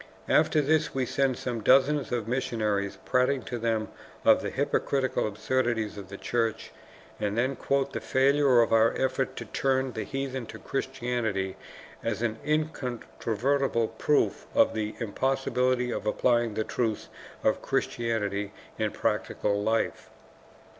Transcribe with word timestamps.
After 0.27 0.61
this 0.61 0.95
we 0.95 1.05
send 1.05 1.37
some 1.37 1.61
dozens 1.61 2.11
of 2.11 2.27
missionaries 2.27 2.97
prating 3.05 3.43
to 3.43 3.59
them 3.59 3.89
of 4.25 4.41
the 4.41 4.49
hypocritical 4.49 5.27
absurdities 5.27 5.95
of 5.95 6.09
the 6.09 6.17
Church, 6.17 6.71
and 7.19 7.37
then 7.37 7.55
quote 7.55 7.93
the 7.93 7.99
failure 8.01 8.63
of 8.63 8.73
our 8.73 8.95
efforts 8.99 9.33
to 9.35 9.45
turn 9.45 9.93
the 9.93 10.01
heathen 10.03 10.47
to 10.47 10.57
Christianity 10.57 11.55
as 12.03 12.23
an 12.23 12.39
incontrovertible 12.43 13.89
proof 13.89 14.47
of 14.55 14.73
the 14.73 14.95
impossibility 14.99 15.91
of 15.91 16.07
applying 16.07 16.55
the 16.55 16.63
truths 16.63 17.09
of 17.43 17.61
Christianity 17.61 18.53
in 18.79 18.89
practical 18.89 19.61
life. 19.61 20.09